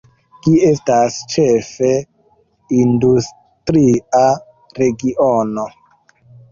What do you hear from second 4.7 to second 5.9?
regiono.